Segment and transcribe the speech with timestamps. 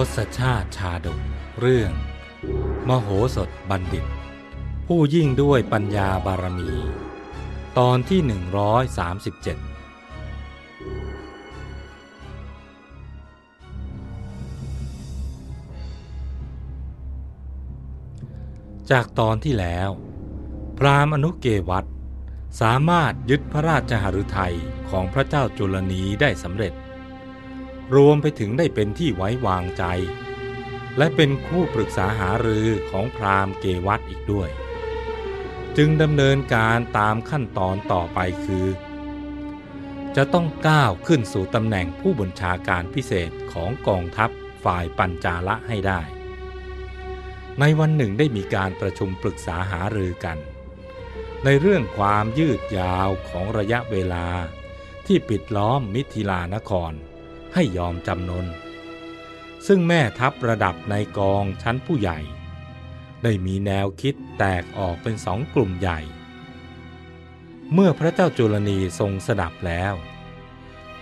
[0.00, 1.20] ทศชาติชาดก
[1.60, 1.92] เรื่อง
[2.88, 4.04] มโหสถบัณฑิต
[4.86, 6.70] ผู้ยิ่งด้วยปัญญาบารมี
[7.78, 8.30] ตอนที่ 137
[18.90, 19.90] จากตอนที่แล้ว
[20.78, 21.86] พราหมณ์อนุเกวัต
[22.60, 24.56] สามารถยึดพระราชหฤทัย
[24.90, 26.74] ของพระเจ้าจุลนีได้สำเร็จ
[27.94, 29.84] รวมไปถึงได้เป็นที่ไว้วางใจ
[30.98, 34.50] และเป็นคู่ปรึกษาหารือของพราหมณ์เกวัตอีกด้วย
[35.76, 38.66] จึงดำเนินการตามขั้นตอนต่อไปคือ
[40.16, 44.30] จะต้องก้าวขึ้นสู่ตำแหน่งผู้บัญชาการพิเศษของกองทัพ
[44.64, 46.00] ฝ่ายปัญจาละให้ได้
[47.60, 50.38] ในวันหนึ่งได้มีการประชุมปรึกษาหารือกัน
[51.48, 54.26] ในเรื่องความยืดยาวของระยะเวลา
[55.06, 56.92] ที่ปิดล้อมมิถิลานคร
[57.54, 58.46] ให้ยอมจำนน
[59.66, 62.18] ซึ่งแม่ทัพระดับในกองชั้นผู้ใหญ่
[63.22, 66.00] ได้มีแนวคิดแตกออกเป็นสองกลุ่มใหญ่
[67.72, 69.94] เมื่อพระเจ้าจุลนีทรงสดับแล้ว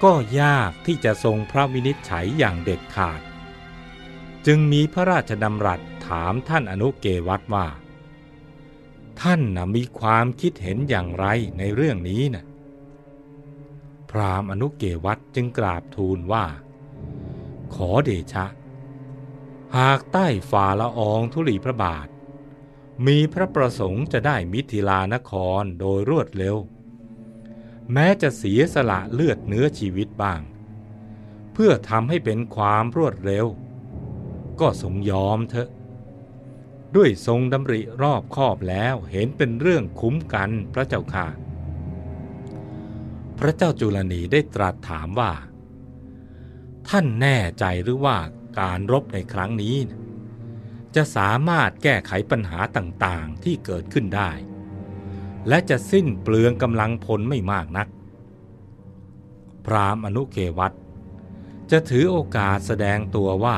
[0.03, 3.21] ก็ยากที่จะทรงพระวินิจฉัยอย่างเด็ดขาด
[4.47, 7.67] จึงมีพระราชดำรัสถามท่านอนุเกวัตว่า
[9.21, 11.27] ท่านนะมีความคิดเห็นอย่างไร
[11.59, 12.45] ในเรื่องนี้นะ
[14.11, 16.45] พรามอนุเกวัตจึงกราบทูลว่า
[17.75, 18.47] ขอเดชะ
[19.77, 22.09] หากใต้ฝ่าละอองธุลีพระบาท
[23.07, 26.57] มีพระประสงค์จะได้มิถิลานครโดยรวดเร็ว
[27.93, 30.41] แม้จะเสียสละเลือดเนื้อชีวิตบ้าง
[31.53, 33.47] เพื่อทำให้เป็นความรวดเร็ว
[34.61, 35.71] ก็ทรงยอมเถอะ
[36.97, 41.27] ด้วยทรงดำริรอบคอบแล้วเห็นเป็นเรื่องคุ้มกันพระเจ้าค่ะ
[43.39, 45.33] พระเจ้าจุลนีได้ตรัสถามว่า
[46.89, 48.17] ท่านแน่ใจหรือว่า
[48.61, 49.77] การรบในครั้งนี้
[50.97, 54.31] จะสามารถแก้ไขปัญหาต่างๆที่เกิดขึ้นได้
[55.49, 57.89] และจะสิ้นเปลืองกำลังพลไม่มากนัก
[59.67, 60.73] พรามณ์อนุเกวัต
[61.71, 63.57] จะถือโอกาสแสดงตัวว่า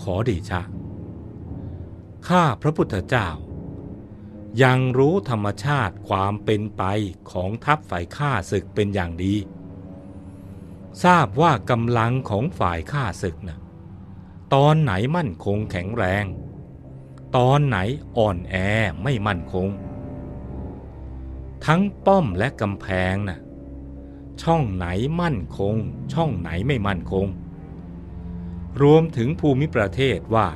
[0.00, 0.62] ขอเดชะ
[2.28, 3.28] ข้าพระพุทธเจ้า
[4.62, 6.82] ยังรู้ธรรมชาติความเป็นไป
[7.30, 9.34] ของทัพฝ่ายข้าศึกเป็นอย่างดี
[11.04, 13.58] ทราบว่ากำลังของฝ่ายข้าศึกนะ
[14.54, 16.24] ตอนไหนมั่นคงแข็งแรง
[17.36, 17.78] ตอนไหน
[18.16, 18.54] อ่อนแอ
[19.02, 19.68] ไม่มั่นคง
[21.66, 23.40] ทั้งป้อมและกำแพงนะ่ะ
[24.42, 24.86] ช่องไหน
[25.20, 25.74] มั่นคง
[26.12, 27.26] ช่องไหนไม่มั่นคง
[28.82, 30.48] รวมถึงภูมิประเทศว่า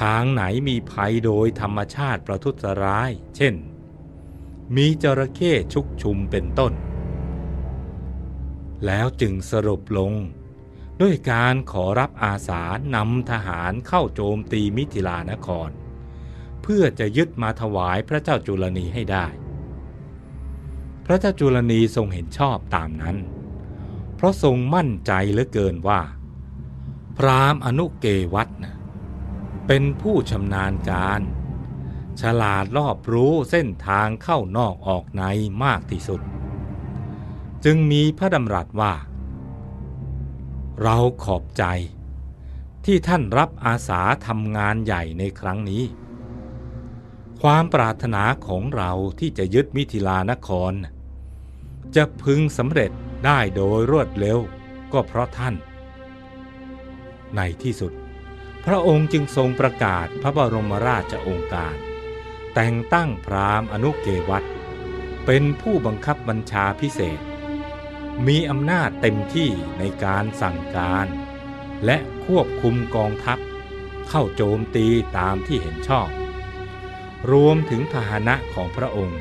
[0.00, 3.54] ทางไหนมีภัยโดยธรรมชาติประทุษร้าย เช่น
[4.76, 6.72] มีจระเข้ชุกชุมเป็นต้น
[8.86, 10.12] แล้วจึงสรุปลง
[11.00, 12.62] ด้วยการขอรับอาสา
[12.94, 15.70] นำทหารเข้าโจมตีมิถิลานคร
[16.62, 19.26] เพื่อจะยึดมาถวายพระเจ้าจุลนีให้ได้
[21.06, 23.16] พระเจ้าจุลนีทรงเห็นชอบตามนั้น
[24.16, 26.00] เพราะทรงมั่นใจเหลือเกินว่า
[27.18, 28.74] พรามอนุเกวัตนะ
[29.66, 31.20] เป็นผู้ชำนาญการ
[32.20, 35.22] ฉลาดรอบรู้เส้นทางเข้านอกออกใน
[35.64, 36.20] มากที่สุด
[37.64, 38.94] จึงมีพระดำรัสว่า
[40.82, 41.64] เราขอบใจ
[42.84, 45.82] ที่ท่านรับอาสาทำงานใหญ่ในครั้งนี้
[47.42, 50.72] ความปรารถนาของเราที่จะยึดมิถิลานคร
[51.96, 52.90] จะพึงสำเร็จ
[53.24, 54.38] ได้โดยรวดเร็ว
[54.92, 55.54] ก็เพราะท่าน
[57.36, 57.92] ในที่สุด
[58.66, 61.76] พระองค์จึงทรงประกาศพระบรมราชโองการ
[62.54, 64.44] แต่งตั้งพราหมณ์อนุเกวัต
[65.26, 67.20] เป็นผู้บังคับบัญชาพิเศษ
[68.26, 71.06] มีอำนาจเต็มที่ในการสั่งการ
[71.84, 73.38] และควบคุมกองทัพ
[74.08, 74.86] เข้าโจมตี
[75.18, 76.08] ตามที่เห็นชอบ
[77.30, 79.20] รวมถึงพาหนะของพระองค์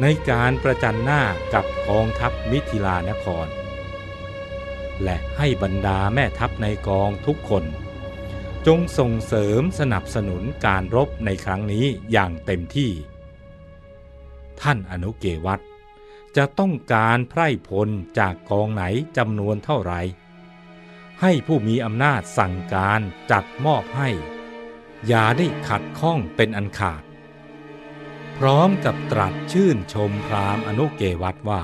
[0.00, 1.22] ในการประจันหน้า
[1.54, 3.46] กับกองทัพมิถิลานคร
[5.02, 7.64] และให้บรรดาแม่ทัพในกองทุกคน
[8.66, 12.90] จงส่งเสริมสนับสนุนการรบในครั้งนี้อย่างเต็มที่
[14.60, 15.60] ท่านอนุเกวัต
[16.36, 17.88] จะต้องการไพร่พล
[18.18, 18.84] จากกองไหน
[19.16, 20.00] จำนวนเท่าไหร่
[21.20, 23.00] ให้ผู้มีอำนาจสั่งการ
[23.30, 24.10] จัดมอบให้
[25.06, 27.02] อย่าได้ขัดข้องเป็นอันขาด
[28.38, 31.62] พร้อมกับตรัสชื่นชมพรามอนุเกวัตว่า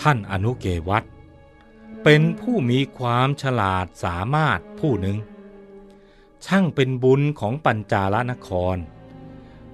[0.00, 1.04] ท่านอนุเกวัต
[2.10, 5.18] เป็นผู้มีความฉลาดสามารถผู้หนึ่ง
[6.46, 8.76] ช่างเป็นบุญของปัญจาลนคร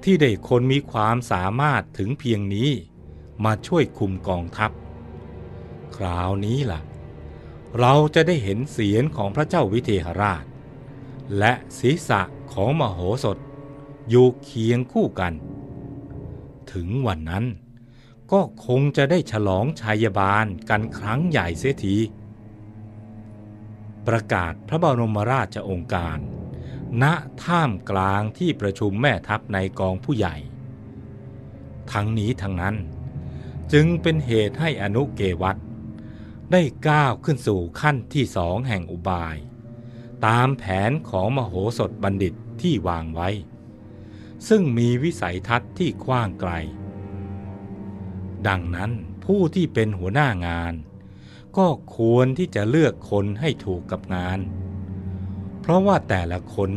[0.02, 2.70] ที่ได้คนมีความสามารถถึงเพียงนี้
[3.44, 4.70] มาช่วยคุมกองทัพ
[5.96, 6.80] คราวนี้ล่ะ
[7.78, 10.44] เราจะได้เห็นเสียงของพระเจ้าวิเทหราช
[11.38, 12.22] และศีรษะ
[12.52, 13.38] ของมโหสถ
[14.08, 15.32] อยู่เคียงคู่กัน
[16.72, 17.44] ถึงวันนั้น
[18.32, 21.96] ก็คงจะได้ฉลองชัยบาลกันครั้งใหญ่เสียที
[24.08, 26.18] ประกาศพระบรมราชองค์การ
[27.02, 27.04] ณ
[27.44, 30.36] ท่ามกลางที่ประชุมแม่ทัพในกองผู้ใหญ่
[31.92, 32.76] ทั้งนี้ทั้งนั้น
[33.72, 35.56] จึงเป็นเหตุให้อนุเกวัต
[36.52, 39.36] ได้ก้าวขึ้นสู่ขั้นที่สองแห่งอุบาย
[40.26, 43.28] ตามแผนของมโหสถบัณฑิตที่วางไว้
[44.48, 46.52] ซึ่งมีวิสัยทัศน์ที่กว้างไกล
[48.48, 48.90] ดังนั้น
[49.24, 50.74] ผู้ที่เป็นหัวหน้างาน
[51.58, 54.38] ก็ควรที่จะเลือกคนให้ถูกกับงาน
[55.60, 56.70] เพราะว่าแต่ละคน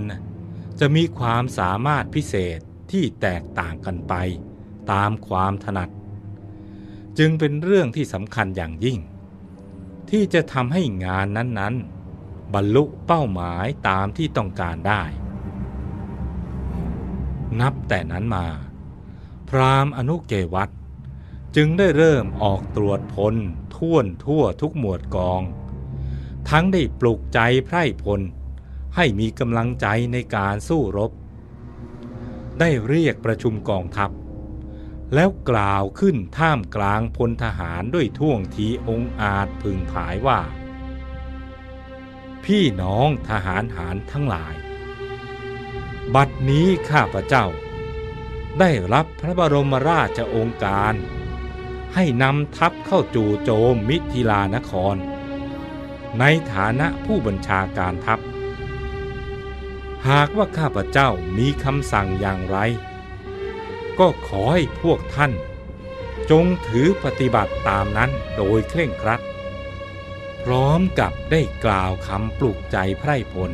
[0.79, 2.59] จะมีความสามารถพิเศษ
[2.91, 4.13] ที่แตกต่างกันไป
[4.91, 5.89] ตามความถนัด
[7.18, 9.00] จึงเป็นเรื่องที่สำคัญอย่างยิ่ง
[10.09, 15.03] ที่จะทำให้งานนั้นๆ บรรลุเป้าหมายตามที่ต้องการได้
[17.59, 18.47] นับแต่นั้นมา
[19.50, 20.69] พรามอนุเกวัต
[21.55, 23.35] จึงได้เริ่มออกตรวจพล
[23.75, 25.41] ท่วนทั่วทุกหมวดกอง
[26.49, 28.21] ทั้งได้ปลุกใจไพร่พล
[28.95, 31.11] ให้มีกำลังใจในการสู้รบ
[32.59, 34.09] ได้เรียกประชุมกองทัพ
[35.13, 40.39] แล้วกล่าวขึ้นท่ามกลางพลทหารด้วยท่วงทีองอาจพึงผายว่า
[42.45, 44.55] พี่น้องทหารหารทั้งหลาย
[46.15, 47.45] บัดนี้ข้าพเจ้า
[48.59, 50.95] ได้รับพระบรมราชโองการ
[51.99, 54.95] ให้นำทัพเข้าจู่โจมมิถิลานคร
[56.19, 58.19] ในฐานะผู้บัญชาการทัพ
[60.07, 62.57] หากว่าข้าพเจ้ามีคำสั่งอย่างไร
[63.99, 65.31] ก็ขอให้พวกท่าน
[66.31, 69.21] จงถือปฏิบัติตามนั้นโดยเคร่งครัด
[70.44, 73.51] พร้อมกับได้กล่าวคำปลุกใจไพร่พล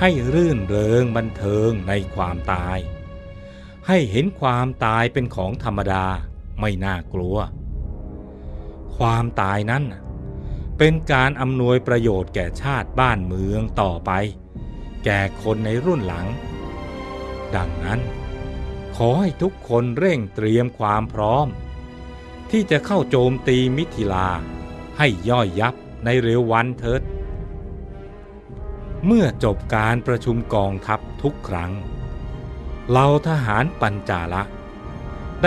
[0.00, 2.78] ให้รื่นเริงบันเทิงในความตาย
[3.88, 6.06] ให้เห็นความตายเป็นของธรรมดา
[6.60, 7.38] ไม่น่ากลัว
[8.96, 9.84] ความตายนั้น
[10.78, 14.10] เป็นการอำนวยประโยชน์แก่ชาติบ้านเมืองต่อไป
[15.04, 16.26] แก่คนในรุ่นหลัง
[17.56, 18.00] ดังนั้น
[18.96, 21.46] ขอให้ทุกคนเร่งเตรียมความพร้อม
[22.50, 24.28] ที่จะเข้าโจมตีมิถิลา
[24.98, 25.74] ให้ย่อยยับ
[26.04, 27.02] ในเร็ววันเถิด
[29.06, 31.72] เมื่อจบการประชุมกองทัพทุกครั้ง
[32.90, 34.42] เหล่าทหารปัญจาละ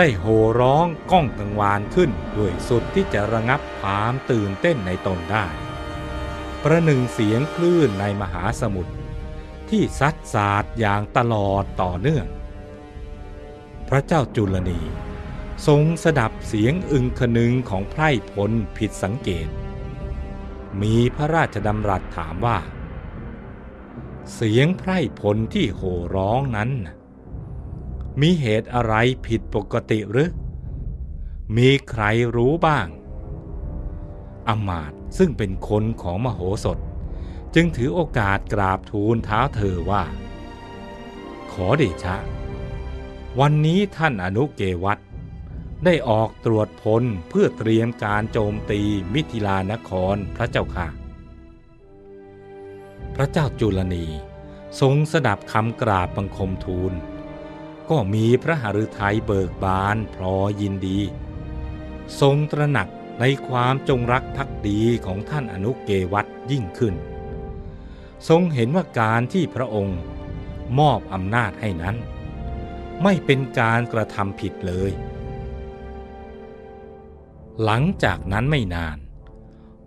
[0.00, 5.46] ได้โห่ร้องก้องกังวานขึ้นด้วยสุดที่จะระงับความตื่นเต้นในตนได้
[6.62, 8.94] ประหนึ่งเสียงคลื่นในมหาสมุทร
[9.70, 12.26] ที่ซัดสาดอย่างตลอดต่อเนื่อง
[13.88, 14.80] พระเจ้าจุลนี
[15.66, 19.48] ทรงสดับเสียงอึงคนึงของไพร่พลผิดสังเกต
[20.82, 22.58] มีพระราชดำรัสถามว่า
[24.34, 26.70] เสียงไพร่พลที่โห่ร้องนั้น
[28.20, 28.94] มีเหตุอะไร
[29.26, 30.30] ผิดปกติหรือ
[31.56, 32.02] มีใคร
[32.36, 32.86] รู้บ้าง
[34.48, 36.78] อมาตซึ่งเป็นคนของมโหสถ
[37.54, 40.04] จึงถือโอกาสกราบทูลเท้าเธอว่า
[41.52, 42.16] ขอเดชะ
[43.40, 44.98] วันนี้ท่านอนุเกวัต
[45.84, 48.80] ได้ออกตรวจพลเพื่อเตรียมการโจมตี
[49.14, 50.88] มิถิลานครพระเจ้าค่ะ
[53.14, 54.06] พระเจ้าจุลนี
[54.80, 56.92] ทรงสดับคำกราบบังคมทูล
[57.90, 61.00] ก็มีพระหฤทัยเบิกบานพลอยินดี
[62.20, 62.88] ทรงตระหนัก
[63.20, 66.94] ในความจงรักภักดีของท่านอนุเกวัตยิ่งขึ้น
[68.28, 69.98] ทรงเห็นว่าการที่พระองค์
[70.78, 71.96] มอบอำนาจให้นั้น
[73.02, 74.92] ไม่เป็นการกระทำผิดเลย
[77.64, 78.98] หลังจากนั้นไม่นาน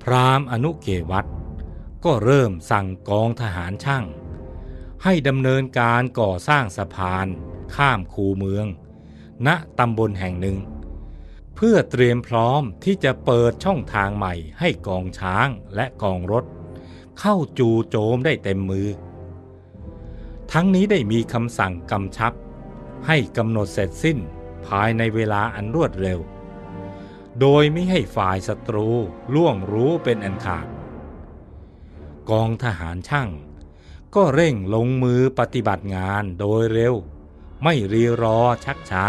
[0.01, 1.25] พราหมณ์อนุเกวัต
[2.05, 4.05] ก็เริ่มสั่งกองทหารช่าง
[5.03, 7.27] ให้ดำเนินการก่อสร้างสะพาน
[7.75, 8.65] ข้ามคูเมือง
[9.47, 9.49] ณ
[9.79, 10.57] ตำบลแห่งหนึ่ง
[11.55, 16.45] เพื่อเตรียมพร้อมที่จะเปิดช่องทางใหม่ให้กองช้างและกองรถ
[17.19, 18.87] เข้าจูโจมได้เต็มมือ
[20.51, 22.33] ทั้งนี้ได้มีคำสั่งกำชับ
[23.07, 24.17] ให้กำหนดเสร็จสิ้น
[24.67, 26.19] ภายในเวลาอันรวดเร็ว
[27.39, 28.87] โดยไม่ให้ฝ่ายศัตรู
[29.33, 30.67] ล่วงรู้เป็นอันขาด
[32.29, 33.29] กองทหารช่าง
[34.15, 36.93] ก็เร่งลงมือปฏิบัติงานโดยเร็ว
[37.63, 39.06] ไม่รีรอชักช้า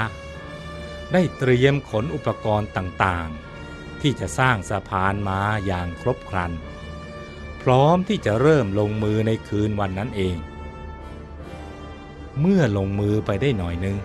[1.12, 6.52] ได้เตรียมขนอุปกรณ์ต่างๆ ที่จะสร้างสะพานมาอย่างครบครัน
[7.62, 10.36] พร้อมที่จะเริ่มลงมือในคืนวันนั้นเอง
[12.40, 13.96] เมื่อลงมือไปได้หน่อยนึง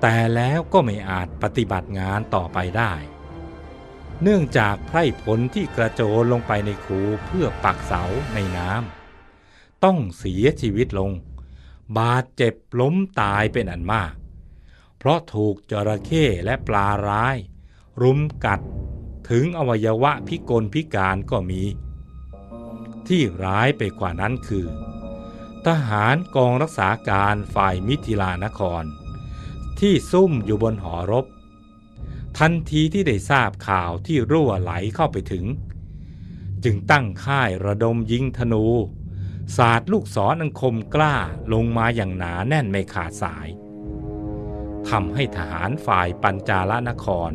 [0.00, 2.92] แต่แล้วก็ไม่อาจปฏิบัติงานต่อไปได้
[4.22, 8.02] เนื่องจากไพร่พลที่กระโจนลงไปในคูเพื่อปักเสา
[8.34, 11.10] ในน้ำต้องเสียชีวิตลง
[11.96, 14.12] บาดเจ็บล้มตายเป็นอันมาก
[14.98, 17.36] เพราะถูกจระเข้และปลาร้าย
[18.02, 18.60] รุมกัด
[19.30, 21.62] ถึงอวัยวะพิกลพิการก็มี
[23.08, 24.66] ที่ร้ายไปกว่านั้นคือ
[25.66, 28.84] ทหารกองรักษาการฝ่ายมิถิลานคร
[29.80, 31.26] ที่ซุ่มอยู่บนหอรบ
[32.38, 35.44] ทันทีที่ได้ทราบข่าวที่รั่วไหลเข้าไปถึง
[36.64, 38.66] จึงตั้งค่ายระดมยิงธนู
[39.56, 41.14] ศาสาดลูกศรอันคมกล้า
[41.52, 43.48] ลงมาอย่างหนาแน่นไม่ขาดสาย
[44.88, 47.32] ทำให้ทหารฝ่ายปัญจาลนคร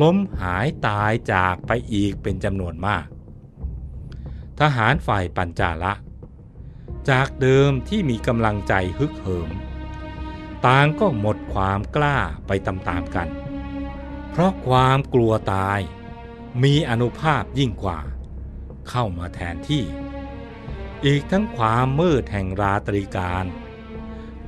[0.00, 3.06] ล้มหายตายจากไปอีกเป็นจำนวนมาก
[4.60, 5.92] ทหารฝ่ายปัญจาละ
[7.10, 9.50] จากเดิมที่มีกำลังใจฮึกเหิม
[10.66, 13.28] ต่างก็หมดความกล้าไปตามๆกัน
[14.30, 15.80] เพราะความกลัวตาย
[16.62, 18.00] มีอนุภาพยิ่งกว่า
[18.88, 19.84] เข้ามาแทนที่
[21.06, 23.44] อีกทั้งความมืดแห่งราตรีการ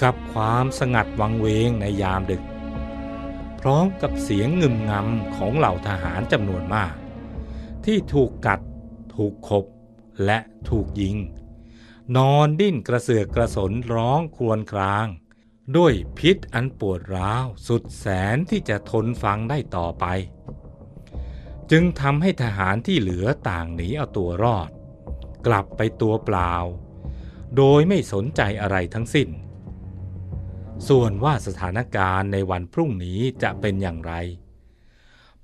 [0.03, 2.43] กับความสงัดวังเวงในยามดึก
[3.61, 6.95] พร้อมกับเสียงงึมงำของเหล่าทหารจำนวนมาก
[7.85, 8.61] ที่ถูกกัด
[9.15, 9.65] ถูกขบ
[10.25, 11.17] และถูกยิง
[12.17, 15.07] นอนดิ้นกระเสือกกระสนร้องครวญคราง
[15.77, 20.05] ด้วยพิษอันปวดร้าวสุดแสนที่จะทนฟังได้ต่อไป
[21.71, 24.71] จึงทำให้ทหารที่เหลือต่างหนีเอาตัวรอด
[25.47, 26.53] กลับไปตัวเปล่า
[27.57, 29.29] โดยไม่สนใจอะไรทั้งสิ้น
[30.89, 34.15] ส่วนว่าสถานการณ์ในวันพรุ่งนี้จะเป็นอย่างไร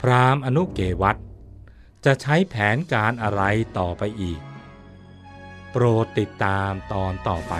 [0.01, 1.17] พรามอนุเกวัต
[2.05, 3.43] จะใช้แผนการอะไร
[3.79, 4.41] ต่อไปอีก
[5.71, 7.55] โปรดติดตามตอนต่อไป